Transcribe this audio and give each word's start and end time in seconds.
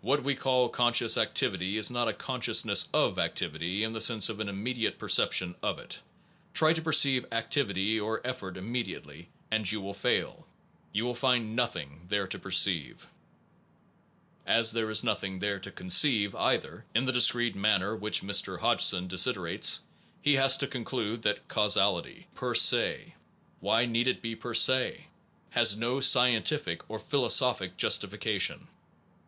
What 0.00 0.22
we 0.22 0.36
call 0.36 0.68
conscious 0.68 1.18
activity 1.18 1.76
is 1.76 1.90
not 1.90 2.06
a 2.06 2.12
consciousness 2.12 2.88
of 2.94 3.18
activity 3.18 3.82
in 3.82 3.92
the 3.94 4.00
sense 4.00 4.28
of 4.28 4.38
an 4.38 4.48
immediate 4.48 4.96
perception 4.96 5.56
of 5.60 5.80
it. 5.80 5.98
Try 6.54 6.72
to 6.72 6.80
perceive 6.80 7.26
activity 7.32 7.98
or 7.98 8.24
effort 8.24 8.56
immediately, 8.56 9.28
and 9.50 9.68
you 9.68 9.80
will 9.80 9.92
fail; 9.92 10.46
you 10.92 11.04
will 11.04 11.16
find 11.16 11.56
nothing 11.56 12.06
there 12.08 12.28
to 12.28 12.38
perceive 12.38 13.08
(i, 14.46 14.52
180). 14.54 14.58
As 14.60 14.70
there 14.70 14.88
is 14.88 15.02
nothing 15.02 15.40
there 15.40 15.58
to 15.58 15.72
conceive 15.72 16.36
either, 16.36 16.84
in 16.94 17.04
the 17.06 17.12
discrete 17.12 17.56
manner 17.56 17.96
which 17.96 18.22
Mr. 18.22 18.60
Hodgson 18.60 19.08
desiderates, 19.08 19.80
he 20.22 20.34
has 20.34 20.56
to 20.58 20.68
conclude 20.68 21.22
that 21.22 21.48
Causality 21.48 22.28
per 22.36 22.54
se 22.54 23.16
(why 23.58 23.84
need 23.84 24.06
it 24.06 24.22
be 24.22 24.36
per 24.36 24.54
se?) 24.54 25.08
has 25.58 25.76
no 25.76 25.98
scientific 25.98 26.88
or 26.88 27.00
philosophic 27.00 27.76
justifica 27.76 28.40
tion. 28.40 28.68